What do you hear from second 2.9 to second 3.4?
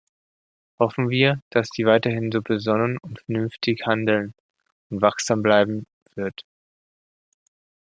und